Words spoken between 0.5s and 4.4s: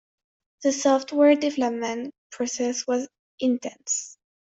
The software development process was intense.